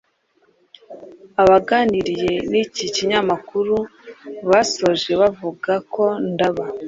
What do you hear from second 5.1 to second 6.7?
bavuga ko Ndaba